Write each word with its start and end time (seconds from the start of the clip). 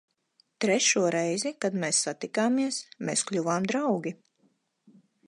Trešo 0.63 1.01
reizi, 1.15 1.51
kad 1.65 1.77
mēs 1.83 1.99
satikāmies, 2.07 2.79
mēs 3.11 3.25
kļuvām 3.31 3.69
draugi. 3.73 4.15